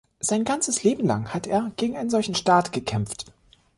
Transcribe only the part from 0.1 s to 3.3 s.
Sein ganzes Leben lang hat er gegen einen solchen Staat gekämpft.